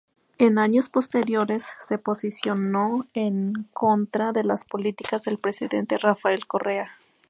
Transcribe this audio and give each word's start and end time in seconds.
En 0.39 0.57
años 0.57 0.89
posteriores 0.89 1.63
se 1.79 1.99
posicionó 1.99 3.05
en 3.13 3.69
contra 3.71 4.31
de 4.31 4.43
las 4.43 4.65
políticas 4.65 5.21
del 5.21 5.37
presidente 5.37 5.99
Rafael 5.99 6.47
Correa. 6.47 6.97